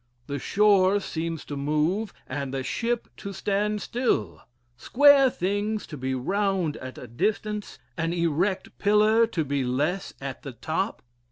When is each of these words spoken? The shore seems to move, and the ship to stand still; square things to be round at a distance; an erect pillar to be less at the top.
The 0.25 0.39
shore 0.39 0.99
seems 0.99 1.45
to 1.45 1.55
move, 1.55 2.11
and 2.25 2.51
the 2.51 2.63
ship 2.63 3.07
to 3.17 3.31
stand 3.33 3.83
still; 3.83 4.41
square 4.75 5.29
things 5.29 5.85
to 5.85 5.95
be 5.95 6.15
round 6.15 6.75
at 6.77 6.97
a 6.97 7.05
distance; 7.05 7.77
an 7.99 8.11
erect 8.11 8.79
pillar 8.79 9.27
to 9.27 9.45
be 9.45 9.63
less 9.63 10.15
at 10.19 10.41
the 10.41 10.53
top. 10.53 11.03